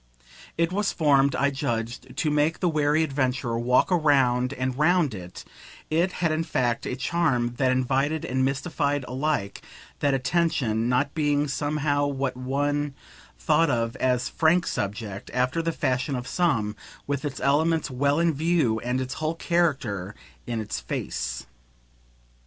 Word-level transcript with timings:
It 0.57 0.71
was 0.71 0.91
formed, 0.91 1.35
I 1.35 1.51
judged, 1.51 2.17
to 2.17 2.31
make 2.31 2.59
the 2.59 2.67
wary 2.69 3.03
adventurer 3.03 3.59
walk 3.59 3.91
round 3.91 4.51
and 4.51 4.75
round 4.75 5.13
it 5.13 5.45
it 5.91 6.11
had 6.13 6.31
in 6.31 6.43
fact 6.43 6.87
a 6.87 6.95
charm 6.95 7.53
that 7.57 7.71
invited 7.71 8.25
and 8.25 8.43
mystified 8.43 9.05
alike 9.07 9.61
that 9.99 10.15
attention; 10.15 10.89
not 10.89 11.13
being 11.13 11.47
somehow 11.47 12.07
what 12.07 12.35
one 12.35 12.95
thought 13.37 13.69
of 13.69 13.95
as 13.97 14.27
a 14.27 14.31
"frank" 14.31 14.65
subject, 14.65 15.29
after 15.35 15.61
the 15.61 15.71
fashion 15.71 16.15
of 16.15 16.25
some, 16.27 16.75
with 17.05 17.23
its 17.23 17.39
elements 17.39 17.91
well 17.91 18.17
in 18.19 18.33
view 18.33 18.79
and 18.79 18.99
its 19.01 19.13
whole 19.21 19.35
character 19.35 20.15
in 20.47 20.59
its 20.59 20.79
face. 20.79 21.45